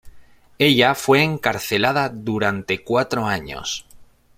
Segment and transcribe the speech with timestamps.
[0.57, 3.85] Ella fue encarcelada durante cuatro años.